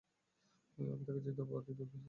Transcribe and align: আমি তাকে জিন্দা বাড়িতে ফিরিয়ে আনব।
আমি 0.77 1.03
তাকে 1.07 1.19
জিন্দা 1.25 1.43
বাড়িতে 1.43 1.71
ফিরিয়ে 1.71 1.87
আনব। 1.87 1.99